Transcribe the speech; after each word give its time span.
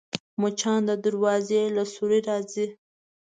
مچان 0.41 0.79
د 0.89 0.91
دروازې 1.05 1.63
له 1.75 1.83
سوري 1.93 2.19
راځي 2.27 2.65